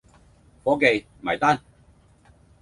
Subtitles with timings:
[0.63, 1.61] 伙記，埋單